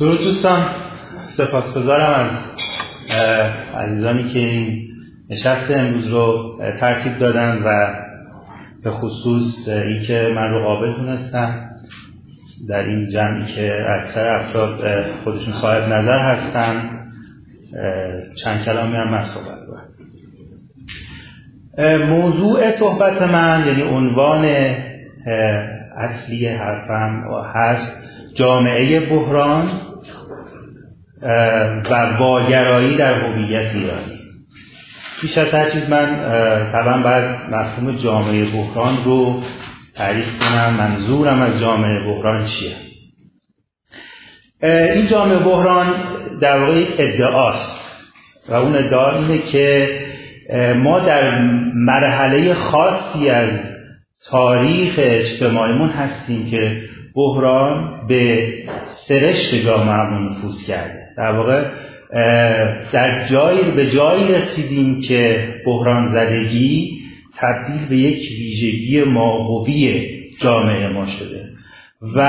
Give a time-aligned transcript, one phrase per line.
[0.00, 0.66] درود دوستان
[1.22, 2.38] سپاسگزارم
[3.74, 4.88] از عزیزانی که این
[5.30, 7.94] نشست امروز رو ترتیب دادن و
[8.84, 11.70] به خصوص اینکه من رو قابل تونستم
[12.68, 16.90] در این جمعی که اکثر افراد خودشون صاحب نظر هستن
[18.34, 19.58] چند کلامی هم من صحبت
[22.08, 24.44] موضوع صحبت من یعنی عنوان
[25.96, 27.24] اصلی حرفم
[27.54, 29.68] هست جامعه بحران.
[31.90, 34.18] و واگرایی در هویت ایرانی.
[35.20, 36.06] پیش از هر چیز من
[36.72, 39.42] طبعا باید مفهوم جامعه بحران رو
[39.94, 40.74] تعریف کنم.
[40.78, 42.76] منظورم از جامعه بحران چیه؟
[44.94, 45.94] این جامعه بحران
[46.40, 47.78] در واقع یک ادعاست.
[48.48, 49.98] و اون ادعا اینه که
[50.76, 51.38] ما در
[51.74, 53.50] مرحله خاصی از
[54.24, 56.82] تاریخ اجتماعیمون هستیم که
[57.14, 58.52] بحران به
[58.84, 61.07] سرشت جامعهمون نفوذ کرده.
[61.18, 61.64] در واقع
[62.92, 66.98] در جایی به جایی رسیدیم که بحران زدگی
[67.36, 70.06] تبدیل به یک ویژگی ماهوی
[70.40, 71.44] جامعه ما شده.
[72.16, 72.20] و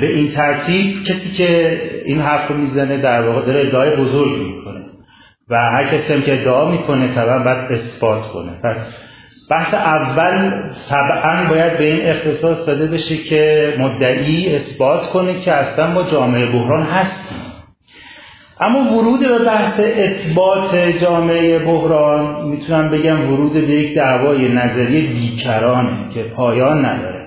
[0.00, 4.80] به این ترتیب کسی که این حرف رو می‌زنه در واقع داره ادعای بزرگی می‌کنه.
[5.48, 8.52] و هر کسی هم که ادعا می‌کنه طبعا باید اثبات کنه.
[8.64, 8.94] پس
[9.50, 10.50] بحث اول
[10.88, 16.46] طبعا باید به این اختصاص داده بشه که مدعی اثبات کنه که اصلا با جامعه
[16.46, 17.51] بحران هستیم.
[18.62, 25.90] اما ورود به بحث اثبات جامعه بحران می‌تونم بگم ورود به یک دعوای نظریه بیکرانه
[26.14, 27.22] که پایان نداره.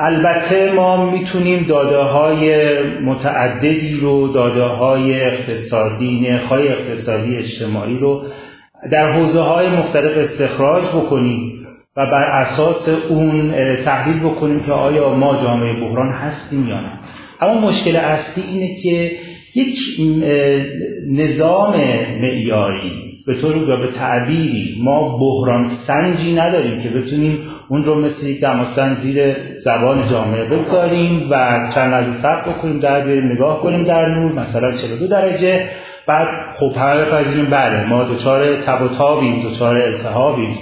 [0.00, 8.22] البته ما می‌تونیم داده های متعددی رو داده های اقتصادی نرخ اقتصادی اجتماعی رو
[8.90, 13.52] در حوزه های مختلف استخراج بکنیم و بر اساس اون
[13.84, 17.00] تحلیل بکنیم که آیا ما جامعه بحران هستیم یا نه.
[17.40, 19.12] اما مشکل اصلی اینه که
[19.54, 19.78] یک
[21.10, 21.76] نظام
[22.20, 27.38] معیاری به طور به تعبیری ما بحران سنجی نداریم که بتونیم
[27.68, 33.04] اون رو مثل یک دماستن زیر زبان جامعه بگذاریم و چند لحظه صبر بکنیم در
[33.04, 35.68] بیاریم نگاه کنیم در نور مثلا 42 درجه.
[36.06, 40.58] بعد خب همه بپذیریم بله ما دچار تب و تابیم دچار التهابیم.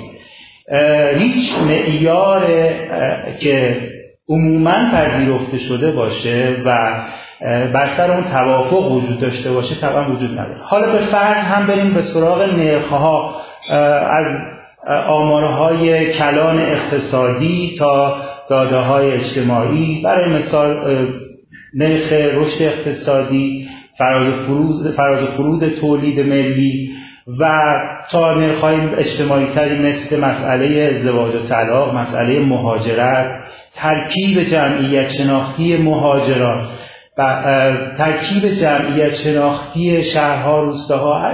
[1.19, 2.47] هیچ معیار
[3.39, 3.77] که
[4.29, 7.01] عموما پذیرفته شده باشه و
[7.75, 10.61] بر سر اون توافق وجود داشته باشه طبعا وجود نداره.
[10.63, 13.43] حالا به فرض هم بریم به سراغ نرخها.
[14.11, 14.27] از
[15.09, 18.17] آمارهای کلان اقتصادی تا
[18.49, 20.77] داده های اجتماعی برای مثال
[21.75, 23.69] نرخ رشد اقتصادی
[23.99, 26.91] فراز فرود, فراز فرود تولید ملی
[27.41, 27.73] و
[28.11, 33.45] تا نرخهای اجتماعی تری مثل مسئله ازدواج و طلاق مسئله مهاجرت
[33.75, 36.67] ترکیب جمعیت شناختی مهاجران.
[37.97, 41.33] ترکیب جمعیت شناختی شهرها روستاها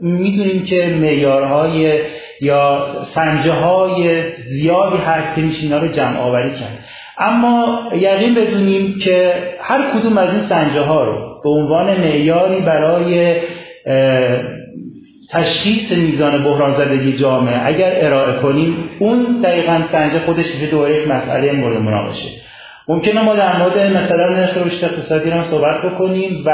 [0.00, 2.00] می‌دونیم که معیارهای
[2.40, 6.78] یا سنجه های زیادی هست که میشه اینا رو جمع آوری کرد.
[7.18, 13.34] اما یقین بدونیم که هر کدوم از این سنجه ها رو به عنوان معیاری برای
[15.30, 21.52] تشخیص میزان بحران زدگی جامعه اگر ارائه کنیم اون دقیقا سنجه خودش میشه دوره مسئله
[21.52, 22.28] مورد مناقشه
[22.88, 26.50] ممکنه ما در مورد مثلا نرخ رشد اقتصادی هم صحبت بکنیم و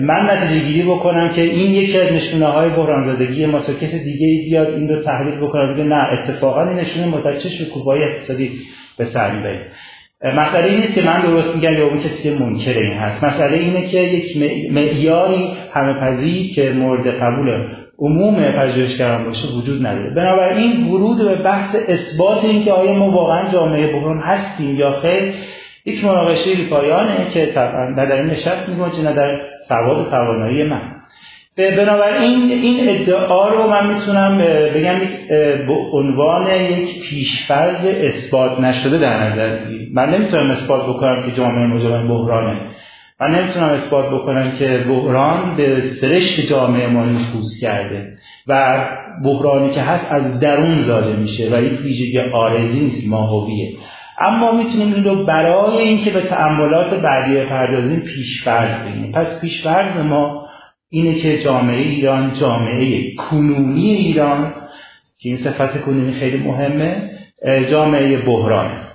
[0.00, 4.50] من نتیجه گیری بکنم که این یکی از نشونه های بحران زدگی ما کسی دیگه
[4.50, 8.60] بیاد این رو تحلیل بکنه بگه نه اتفاقا این نشونه متوجه شکوفایی اقتصادی
[8.98, 9.60] به سر می‌بریم
[10.24, 13.24] مسئله این نیست که من درست میگم یا اون کسی که منکر این هست.
[13.24, 14.36] مسئله اینه که یک
[14.72, 17.50] معیاری همه پذیر که مورد قبول
[17.98, 20.14] عموم پژوهشگران باشه وجود نداره.
[20.14, 25.34] بنابراین ورود به بحث اثبات اینکه آیا ما واقعا جامعه بحران هستیم یا خیر
[25.84, 30.80] یک مناقشه پایانه که طبعا نه در این نشست میگم نه در سواد توانایی من.
[31.56, 34.38] بنابراین این ادعا رو من می‌تونم
[34.74, 34.98] بگم
[35.66, 41.80] به عنوان یک پیشفرض اثبات نشده در نظر بگیرم من نمی‌تونم اثبات بکنم که جامعه
[41.80, 42.60] جامعه بحرانه.
[43.20, 48.84] من نمی‌تونم اثبات بکنم که بحران به سرشت جامعه ما نفوذ کرده و
[49.24, 53.72] بحرانی که هست از درون زاده میشه و یک ویژگی آرزی نیست ماهویه
[54.20, 60.48] اما می‌تونیم این رو برای اینکه به تعملات بعدی پردازیم پیشفرض بگیریم پس پیشفرض ما
[60.90, 64.52] اینه که جامعه ایران جامعه کنونی ایران
[65.18, 67.10] که این صفت کنونی خیلی مهمه
[67.70, 68.87] جامعه بحرانه.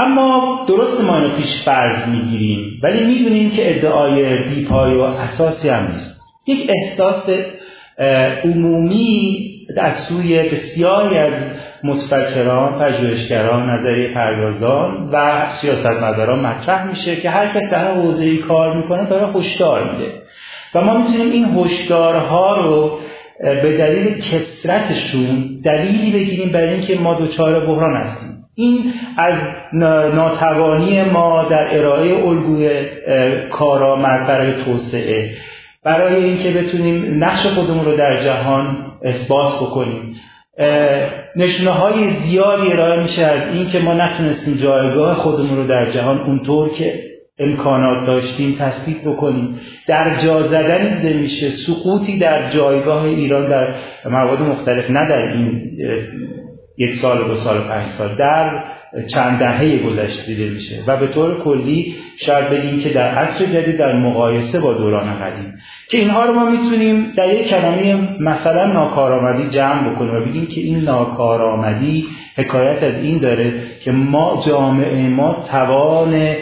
[0.00, 5.86] اما درست ما اینو پیش فرض می‌گیریم ولی می‌دونیم که ادعای بیپای و اساسی هم
[5.86, 6.20] نیست.
[6.46, 7.30] یک احساس
[8.44, 11.32] عمومی از سوی بسیاری از
[11.84, 19.04] متفکران پژوهشگران نظریه پردازان و سیاستمداران مطرح میشه که هر کس در حوزه کار می‌کنه
[19.04, 20.12] داره هشدار میده.
[20.74, 22.98] و ما می‌تونیم این هشدارها رو
[23.40, 28.39] به دلیل کسرتشون دلیلی بگیریم برای اینکه ما دچار بحران هستیم.
[28.60, 29.34] این از
[30.14, 32.70] ناتوانی ما در ارائه الگوی
[33.50, 35.30] کارآمد برای توسعه.
[35.84, 40.16] برای اینکه بتونیم نقش خودمون رو در جهان اثبات بکنیم.
[41.36, 46.20] نشونه های زیادی ارائه میشه از این که ما نتونستیم جایگاه خودمون رو در جهان
[46.20, 49.60] اونطور که امکانات داشتیم تثبیت بکنیم.
[49.86, 51.50] در جا زدن دیده میشه.
[51.50, 53.74] سقوطی در جایگاه ایران در
[54.04, 55.76] مواد مختلف نه در این
[56.80, 58.64] یک سال دو سال پنج سال در
[59.06, 60.84] چند دهه گذشته دیده میشه.
[60.86, 65.54] و به طور کلی شاید بگیم که در عصر جدید در مقایسه با دوران قدیم.
[65.90, 70.60] که اینها رو ما می‌تونیم در یک کلمه مثلا ناکارآمدی جمع بکنیم و بگیم که
[70.60, 72.06] این ناکارآمدی
[72.36, 76.34] حکایت از این داره که ما جامعه ما توان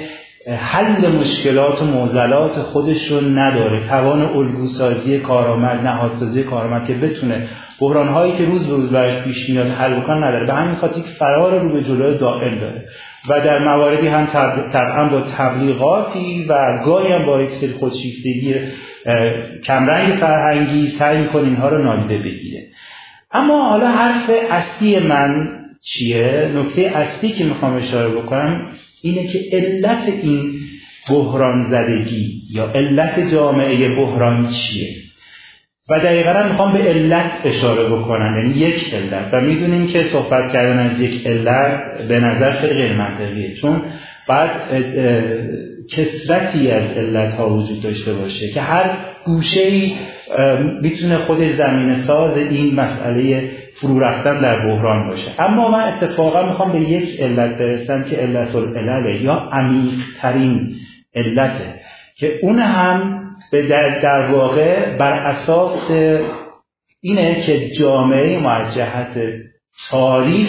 [0.57, 3.89] حل مشکلات و معضلات خودش رو نداره.
[3.89, 7.47] توان الگوسازی کارآمد نهادسازی کارآمد که بتونه
[7.81, 10.47] بحران هایی که روز به روز برش پیش میاد حل بکن نداره.
[10.47, 12.85] به همین خاطر فرار رو به جلوی دائم داره.
[13.29, 14.27] و در مواردی هم
[14.73, 18.55] طبعا با تبلیغاتی و گاهی هم با یک سری خودشیفتگی
[19.65, 22.63] کمرنگ فرهنگی سعی می‌کنه اینها رو نادیده بگیره.
[23.33, 25.49] اما حالا حرف اصلی من
[25.83, 28.73] چیه؟ نکته اصلی که می‌خوام اشاره بکنم
[29.03, 30.55] اینه که علت این
[31.11, 34.89] بحران زدگی یا علت جامعه بحران چیه؟
[35.91, 39.29] و دقیقا می‌خوام به علت اشاره بکنم یعنی یک علت.
[39.33, 43.83] و می‌دونیم که صحبت کردن از یک علت به نظر خیلی غیر منطقیه چون
[44.29, 44.51] بعد
[45.91, 48.91] کسرتی از علت ها وجود داشته باشه که هر
[49.25, 49.93] گوشه ای
[50.83, 55.31] می‌تونه خود زمین ساز این مسئله فرو رفتن در بحران باشه.
[55.39, 60.75] اما من اتفاقا می‌خوام به یک علت برسم که علت العلله یا عمیق ترین
[61.15, 61.75] علته
[62.17, 65.91] که اون هم به در, در واقع بر اساس
[67.01, 68.65] اینه که جامعه ما
[69.91, 70.49] تاریخ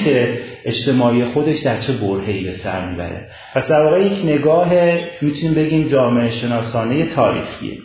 [0.66, 3.30] اجتماعی خودش در چه برهی به سر می‌بره.
[3.54, 4.74] پس در واقع یک نگاه
[5.22, 7.78] می‌تونیم بگیم جامعه شناسانه تاریخیه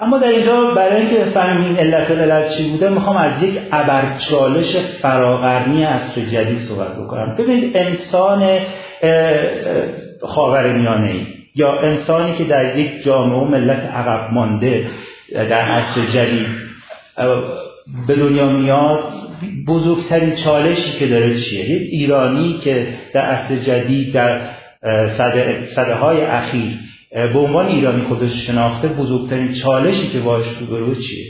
[0.00, 5.84] اما در اینجا برای اینکه بفهمیم علت علت چی بوده می‌خوام از یک ابرچالش فراقرنی
[5.84, 7.36] عصر جدید صحبت بکنم.
[7.36, 8.58] ببینید انسان
[10.22, 14.86] خاورمیانه ای یا انسانی که در یک جامعه و ملت عقب مانده
[15.32, 16.46] در عصر جدید
[18.06, 19.04] به دنیا میاد
[19.66, 24.40] بزرگترین چالشی که داره چیه؟ یک ایرانی که در عصر جدید در
[25.08, 26.78] صده, صده های اخیر
[27.10, 31.24] به عنوان ایرانی خودش شناخته بزرگترین چالشی که باش روبرو چیه؟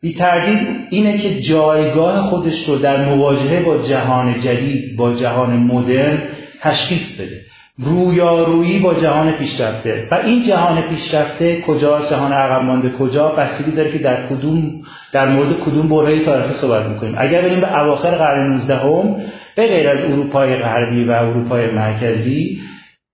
[0.00, 6.22] بی تردید اینه که جایگاه خودش رو در مواجهه با جهان جدید با جهان مدرن
[6.60, 7.49] تشخیص بده.
[7.84, 10.08] رویارویی با جهان پیشرفته.
[10.10, 14.82] و این جهان پیشرفته کجا؟ جهان عقب مانده کجا؟ بستگی داره که در کدوم
[15.12, 17.14] در مورد کدوم برهه تاریخی صحبت می‌کنیم.
[17.18, 19.16] اگر بریم به اواخر قرن 19 هم
[19.56, 22.60] به غیر از اروپای غربی و اروپای مرکزی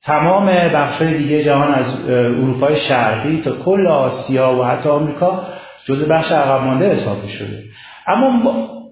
[0.03, 5.43] تمام بخش دیگه جهان از اروپای شرقی تا کل آسیا و حتی آمریکا
[5.85, 7.63] جز بخش عقب مانده حساب شده
[8.06, 8.43] اما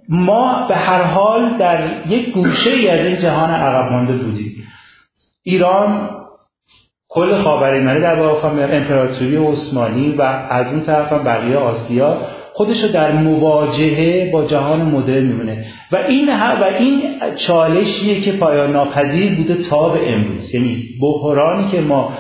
[0.09, 4.64] ما به هر حال در یک گوشه ای از این جهان عقب مانده بودیم.
[5.44, 6.10] ایران
[7.08, 12.16] کل خاورمیانه در واقع امپراتوری عثمانی و از اون طرف هم بقیه آسیا
[12.52, 17.02] خودش رو در مواجهه با جهان مدرن میمونه و این و این
[17.36, 20.54] چالشیه که پایان ناپذیر بوده تا به امروز.
[20.54, 22.12] یعنی بحرانی که ما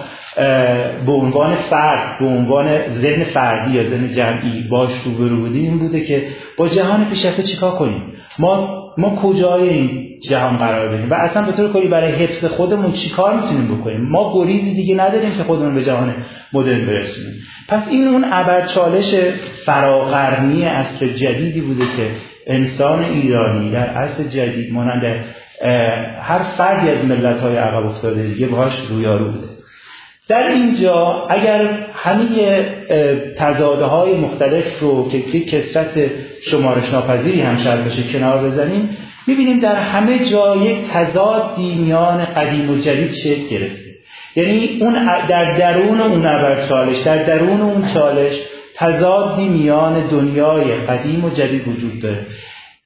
[1.06, 6.00] به عنوان فرد به عنوان ذهن فردی یا ذهن جمعی باش روبرو بودیم این بوده
[6.00, 6.26] که
[6.56, 8.02] با جهان پیشرفته چیکار کنیم؟
[8.38, 11.10] ما ما این جهان قرار بدیم.
[11.10, 15.30] و اصلا به طور کلی برای حفظ خودمون چیکار می‌تونیم بکنیم؟ ما گریزی دیگه نداریم
[15.30, 16.14] که خودمون به جهان
[16.52, 17.34] مدرن برسونیم.
[17.68, 19.14] پس این اون ابرچالش
[19.66, 22.06] فراقرنی عصر جدیدی بوده که
[22.46, 25.24] انسان ایرانی در عصر جدید مانند
[26.22, 29.46] هر فردی از ملت های عقب افتاده دیگه باهاش رویارو بوده.
[30.28, 32.66] در اینجا اگر همه
[33.36, 36.10] تزاده های مختلف رو که کسرت
[36.42, 38.88] شمارش ناپذیری هم شاید بشه کنار بزنیم
[39.26, 43.94] می‌بینیم در همه جا یک تضادی میان قدیم و جدید شکل گرفته.
[44.36, 44.94] یعنی اون
[45.28, 48.40] در درون اون نبر چالش در درون اون چالش
[48.74, 52.26] تضادی میان دنیای قدیم و جدید وجود داره.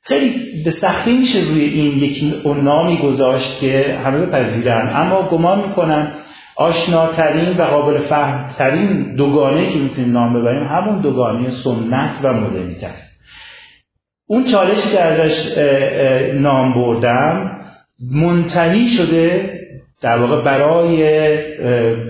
[0.03, 4.91] خیلی به سختی میشه روی این یک نامی گذاشت که همه بپذیرن.
[4.95, 6.13] اما گمان می‌کنم
[6.57, 13.18] آشناترین و قابل فهمترین دوگانه که می‌تونیم نام ببریم همون دوگانه سنت و مدرنیته است.
[14.31, 15.59] اون چالشی که ازش
[16.35, 17.59] نام بردم
[18.15, 19.55] منتهی شده
[20.01, 21.03] در واقع برای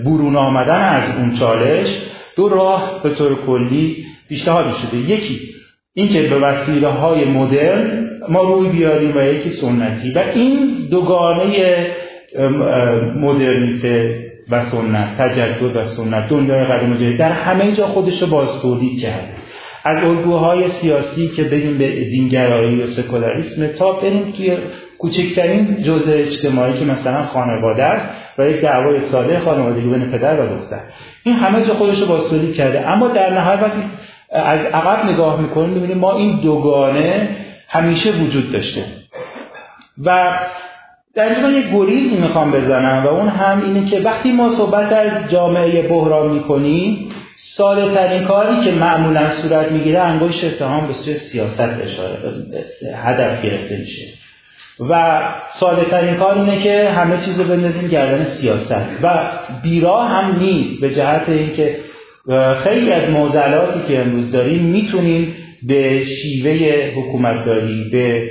[0.03, 1.99] برون آمدن از اون چالش
[2.35, 5.39] دو راه به طور کلی پیشنهاد شده یکی
[5.93, 11.87] اینکه به وسیله های مدرن ما روی بیاریم و یکی سنتی و این دوگانه
[13.15, 18.61] مدرنیته و سنت تجدد و سنت دنیای قدیم جدید در همه جا خودش رو باز
[18.61, 19.29] تولید کرده.
[19.83, 24.57] از الگوهای سیاسی که بریم به دینگرایی و سکولاریسم تا بریم توی
[24.97, 30.57] کوچکترین جزء اجتماعی که مثلا خانواده است و یک دعوای ساده خانوادگی بین پدر و
[30.57, 30.79] دختر.
[31.23, 32.89] این همه جا خودش رو باز تولید کرده.
[32.89, 33.83] اما در نهایت وقتی
[34.31, 37.29] از عقب نگاه می‌کنیم می‌بینیم ما این دوگانه
[37.67, 38.83] همیشه وجود داشته.
[40.05, 40.39] و
[41.15, 45.87] در اینجا گریزی می‌خوام بزنم و اون هم اینه که وقتی ما صحبت از جامعه
[45.87, 47.08] بحران می‌کنیم
[47.41, 52.17] ساده ترین کاری که معمولا صورت می‌گیره انگشت اتهام به سوی سیاست اشاره
[52.95, 54.07] هدف گرفته میشه.
[54.89, 55.21] و
[55.53, 58.77] ساده ترین کار اینه که همه چیز رو بندازیم گردن سیاست.
[59.03, 59.31] و
[59.63, 61.75] بیرا هم نیست به جهت اینکه
[62.63, 68.29] خیلی از معضلاتی که امروز داریم می‌تونیم به شیوه حکومتداری به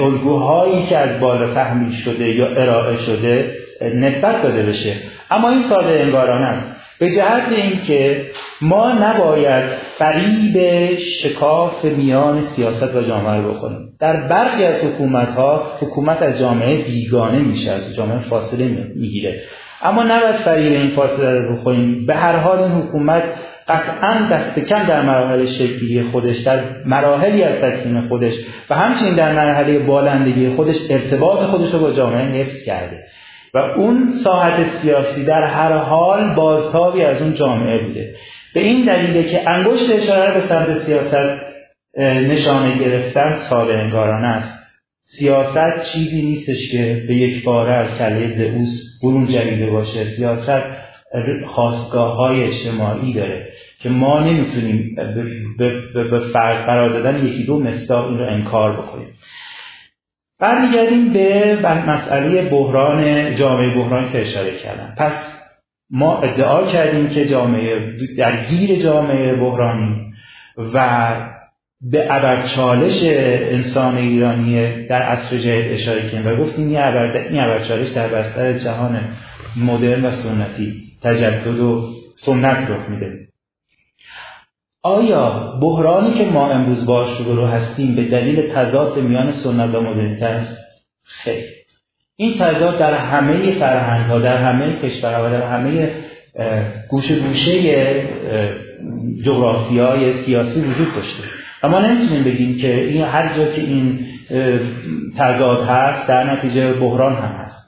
[0.00, 3.56] الگوهایی که از بالا تحمیل شده یا ارائه شده
[3.94, 4.92] نسبت داده بشه.
[5.30, 6.75] اما این ساده انگارانه است.
[6.98, 8.26] به جهت اینکه
[8.60, 15.72] ما نباید فریب شکاف میان سیاست و جامعه رو بکنیم در برخی از حکومت ها
[15.80, 19.40] حکومت از جامعه بیگانه میشه از جامعه فاصله می‌گیره.
[19.82, 22.06] اما نباید فریب این فاصله رو بخوریم.
[22.06, 23.22] به هر حال این حکومت
[23.68, 28.34] قطعا دست کم در مراحل شکلی خودش در مراحلی از تکوین خودش
[28.70, 33.04] و همچنین در مرحله بالندگی خودش ارتباط خودش رو با جامعه حفظ کرده.
[33.56, 38.14] و اون ساحت سیاسی در هر حال بازتابی از اون جامعه بوده.
[38.54, 41.40] به این دلیله که انگشت اشاره به سمت سیاست
[41.98, 44.66] نشانه گرفتن سال انگارانه است.
[45.02, 50.04] سیاست چیزی نیستش که به یک باره از کله زئوس برون جویده باشه.
[50.04, 50.62] سیاست
[51.46, 53.48] خواستگاه های اجتماعی داره
[53.78, 54.96] که ما نمی‌تونیم
[56.10, 59.08] به فرق قرار دادن یکی دو مصداق این رو انکار بکنیم.
[60.38, 64.94] برمیگردیم به مسئله بحران جامعه بحران که اشاره کردم.
[64.96, 65.36] پس
[65.90, 70.12] ما ادعا کردیم که جامعه درگیر جامعه بحرانی
[70.74, 71.06] و
[71.80, 78.52] به ابرچالش انسان ایرانی در عصر جدید اشاره کردیم و گفتیم این ابرچالش در بستر
[78.52, 79.00] جهان
[79.56, 83.25] مدرن و سنتی تجدد و سنت رخ میده.
[84.86, 90.26] آیا بحرانی که ما امروز باش رو هستیم به دلیل تضاد میان سنت و مدرنیته
[90.26, 90.58] است؟
[91.04, 91.44] خیر.
[92.16, 95.90] این تضاد در همه فرهنگ ها در همه کشورها و در همه
[96.88, 97.94] گوشه گوشه
[99.24, 101.22] جغرافیای سیاسی وجود داشته.
[101.62, 104.06] و ما نمی‌تونیم بگیم که این هر جا که این
[105.16, 107.65] تضاد هست در نتیجه بحران هم هست.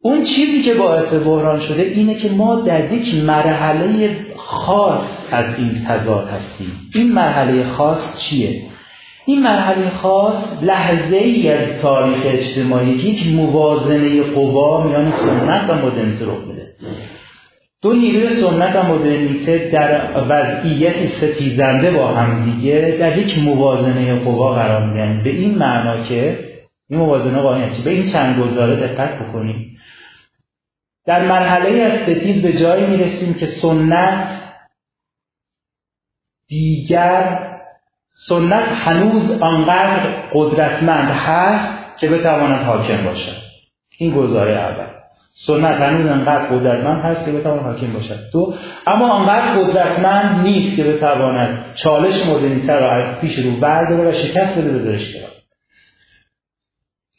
[0.00, 5.84] اون چیزی که باعث بحران شده اینه که ما در یک مرحله خاص از این
[5.88, 6.72] تضاد هستیم.
[6.94, 8.62] این مرحله خاص چیه؟
[9.26, 15.74] این مرحله خاص لحظه ای از تاریخ اجتماعی که یک موازنه قوا میان سنت و
[15.74, 16.74] مدرنیته رو بده
[17.82, 24.54] دو نیروی سنت و مدرنیته در وضعیت ستیزنده با هم دیگه در یک موازنه قوا
[24.54, 26.47] قرار میگن به این معنا که
[26.88, 29.78] این موازنه قوا چی؟ به این چند گزاره دقت بکنیم.
[31.06, 34.48] در مرحله از ستیز به جایی می‌رسیم که سنت
[36.48, 37.48] دیگر
[38.12, 43.36] سنت هنوز آنقدر قدرتمند هست که بتواند حاکم باشد.
[43.98, 44.86] این گزاره اول.
[45.34, 48.30] سنت هنوز انقدر قدرتمند هست که بتواند حاکم باشد.
[48.32, 48.54] دو
[48.86, 54.58] اما آنقدر قدرتمند نیست که بتواند چالش مدرنیته را از پیش رو برداره و شکست
[54.58, 55.16] بده بذارش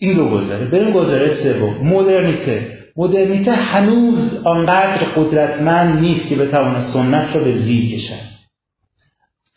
[0.01, 1.87] این دو گزاره بریم گزاره سوم.
[1.87, 2.77] مدرنیته.
[2.97, 8.29] مدرنیته هنوز آنقدر قدرتمند نیست که بتواند سنت را به زیر کشد.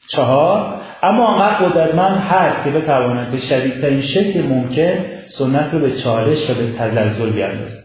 [0.08, 6.50] چهار اما آنقدر قدرتمند هست که بتواند به شدیدترین شکل ممکن سنت رو به چالش
[6.50, 7.82] و به تزلزل بیاندازد.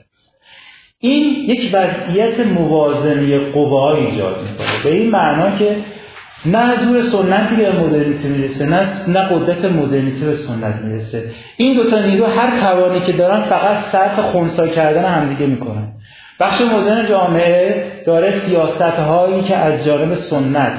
[0.99, 4.83] این یک وضعیت موازنه قوا ایجاد می‌کنه.
[4.83, 5.77] به این معنا که
[6.51, 11.31] نه زور سنت دیگه به مدرنیته می‌رسه نه نه قدرت مدرنیته به سنت می‌رسه.
[11.57, 15.87] این دوتا نیرو هر توانی که دارن فقط صرف خونسا کردن همدیگه می‌کنن.
[16.39, 20.71] بخش مدرن جامعه داره سیاست هایی که از جانب سنت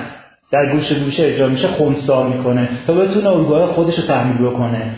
[0.52, 4.94] در گوشه گوشه اجرا میشه خونسا می‌کنه تا بتونه الگوهای خودش رو تحمیل بکنه.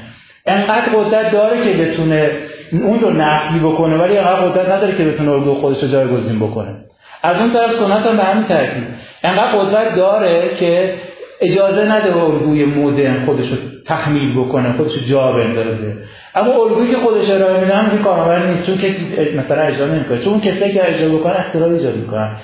[0.46, 2.30] انقدر قدرت داره که بتونه
[2.72, 6.74] اون رو نقلی بکنه ولی انقدر قدرت نداره که بتونه الگوی خودش رو جایگزین بکنه.
[7.22, 8.84] از اون طرف سنت هم به همین ترتیب.
[9.24, 10.94] انقدر قدرت داره که
[11.40, 15.96] اجازه نده الگوی مدرن خودش رو تحمیل بکنه خودش رو جا بندازه.
[16.34, 20.18] اما الگویی که خودش ارائه میده هم کارآمد نیست چون کسی مثلا اجرا نمی‌کنه.
[20.18, 22.36] چون کسی که اجرا بکنه اختلال ایجاد می‌کنن.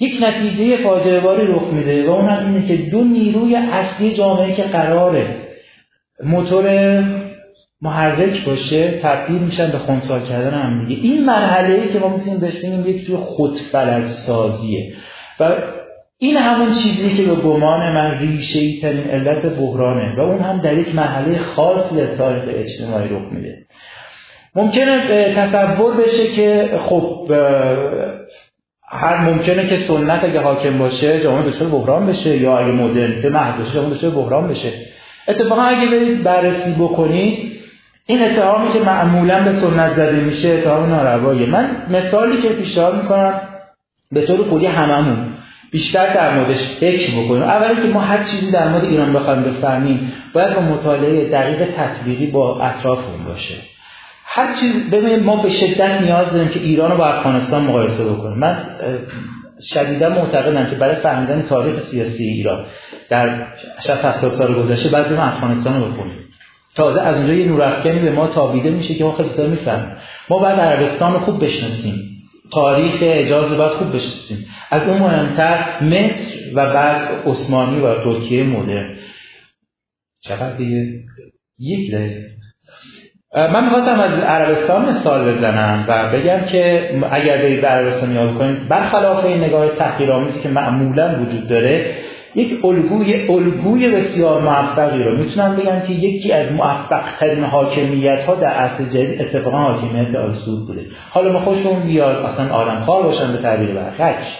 [0.00, 4.62] یک نتیجه فاجعه باری رخ میده و اونم اینه که دو نیروی اصلی جامعه که
[4.62, 5.36] قراره.
[6.24, 6.64] موتور
[7.82, 11.02] محرک باشه تبدیل میشن به خونسا کردن هم دیگه.
[11.02, 14.92] این مرحله ای که ما می‌تونیم بهش بگیم یک جور خودفلج سازیه
[15.40, 15.52] و
[16.18, 20.60] این همون چیزی که به گمان من ریشه ای ترین علت بحرانه و اون هم
[20.60, 23.58] در یک مرحله خاص از تاریخ اجتماعی رخ میده.
[24.54, 27.32] ممکنه تصور بشه که خب
[28.88, 33.58] هر ممکنه که سنت اگه حاکم باشه جامعه دچار بحران بشه یا اگه مدرنیته محض
[33.58, 34.68] باشه جامعه دچار بحران بشه.
[35.28, 37.52] اتفاقا اگه برید بررسی بکنید
[38.06, 43.40] این اتهامی که معمولا به سنت زده میشه اتهام نارواییه من مثالی که پیشنهاد می‌کنم
[44.12, 45.28] به طور کلی هممون
[45.70, 47.42] بیشتر در موردش فکر بکنیم.
[47.42, 52.26] اولی که ما هر چیزی در مورد ایران بخوایم بفهمیم باید با مطالعه دقیق تطبیقی
[52.26, 53.54] با اطرافمون باشه.
[54.24, 58.38] هر چیز ببینید ما به شدت نیاز داریم که ایران رو با افغانستان مقایسه بکنیم.
[58.38, 58.66] من
[59.70, 62.66] شدیدا معتقدم که برای فهمیدن تاریخ سیاسی ایران
[63.10, 63.46] در
[63.80, 66.21] 60 70 سال گذشته باید بریم افغانستان رو بکنیم
[66.76, 69.96] تازه از اونجا یه نورافکنی به ما تابیده میشه که ما خیلی می‌فهمیم.
[70.30, 71.94] ما باید عربستان رو خوب بشناسیم.
[72.52, 74.46] تاریخ اجاز رو باید خوب بشناسیم.
[74.70, 78.96] از اون مهمتر مصر و بعد عثمانی و ترکیه مدرن.
[80.20, 80.86] چقدر دیگه
[81.58, 82.32] یک دقیقه.
[83.34, 88.68] من می‌خواستم از عربستان مثال بزنم و بگم که اگر برید به عربستان یاد کنید
[88.68, 91.94] برخلاف این نگاه تحقیرآمیزی که معمولا وجود داره
[92.34, 98.34] یک الگوی الگوی بسیار موفقی رو می‌تونم بگم که یکی از موفق ترین حاکمیت ها
[98.34, 100.86] در عصر جدید اتفاقا حاکمیت آل سعود بوده.
[101.10, 104.38] حالا ما خوشمون بیاد اصلا آدمخوار باشن به تعبیر برخش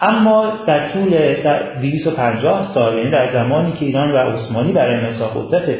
[0.00, 1.10] اما در طول
[1.44, 5.78] در 250 سال یعنی در زمانی که ایران و عثمانی برای مساق قدرت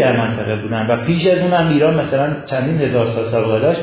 [0.00, 3.80] در منطقه بودن و پیش از اون هم ایران مثلا چندین هزار سال سابقه داشت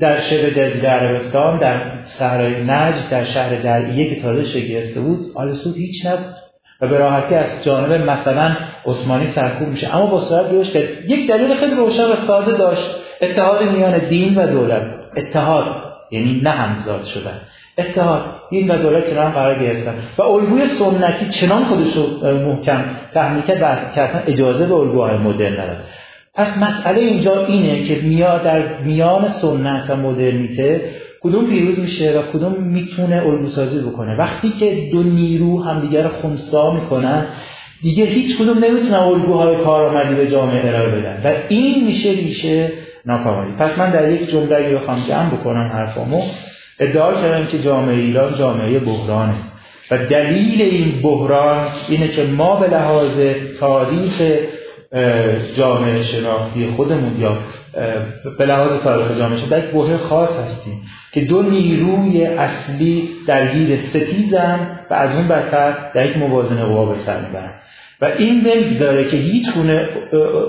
[0.00, 5.52] در شبه جزیره عربستان در صحرای نجد در شهر درعیه که تازه شکل بود آل
[5.52, 6.34] سود هیچ نبود.
[6.80, 8.56] و به راحتی از جانب مثلا
[8.86, 9.96] عثمانی سرکوب میشه.
[9.96, 12.90] اما با صورت روش که یک دلیل خیلی روشن و ساده داشت.
[13.22, 14.82] اتحاد میان دین و دولت.
[15.16, 15.66] اتحاد
[16.10, 17.40] یعنی نه همزاد شدن.
[17.78, 19.94] اتحاد این و دولت کنار قرار گرفتن.
[20.18, 25.52] و الگوی سنتی چنان خودش رو محکم تحمیل کرد که اصلا اجازه به الگوهای مدرن
[25.52, 25.84] نداد.
[26.34, 30.80] پس مسئله اینجا اینه که میا در میان سنت و مدرنیته
[31.20, 34.16] کدوم پیروز میشه و کدوم می‌تونه الگوسازی بکنه.
[34.16, 37.26] وقتی که دو نیرو همدیگر خونسا می‌کنن
[37.82, 41.20] دیگه هیچ کدوم نمی‌تونن الگوهای کارآمدی به جامعه ارائه بدن.
[41.24, 42.72] و این میشه ریشه
[43.06, 46.22] ناکاملی پس من در یک جمله اگه بخوام جمع بکنم حرفامو
[46.80, 49.34] ادعا کردم که جامعه ایران جامعه بحرانه.
[49.90, 53.20] و دلیل این بحران اینه که ما به لحاظ
[53.60, 54.22] تاریخ
[55.56, 57.36] جامعه شناختی خودمون یا
[58.38, 60.74] به لحاظ تاریخ جامعه شناختی یک بحران خاص هستیم
[61.12, 66.94] که دو نیروی اصلی درگیر ستیزن و از اون بدتر در یک موازنه قوا به
[66.94, 67.20] سر
[68.00, 69.88] و این نمی‌گذاره که هیچ گونه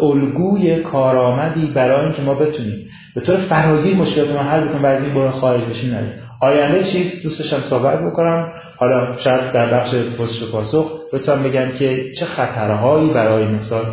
[0.01, 5.03] الگوی کارآمدی برای اینکه ما بتونیم به طور فراگیر مشکلات ما حل بکنیم و از
[5.03, 8.53] این بحران خارج بشیم نداریم آینده چیز؟ دوستشم صحبت بکنم.
[8.77, 13.85] حالا شاید در بخش پرسش و پاسخ بتونم بگم که چه خطرهایی برای مثال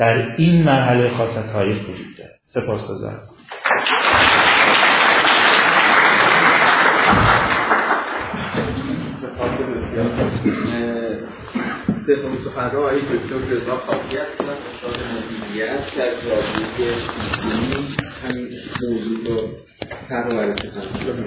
[0.00, 3.20] در این مرحله خاص تاریخ وجود داره سپاس گذارم
[12.06, 16.94] سوم سخنران آقای دکتر رضا خاکی هستن استاد مدیریت در رابطه
[18.24, 18.48] همین
[18.82, 19.48] موضوع رو
[20.08, 21.24] طرح بررسی کنم